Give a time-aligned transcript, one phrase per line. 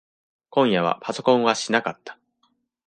[0.49, 2.17] 今夜はパソコンはしなかった。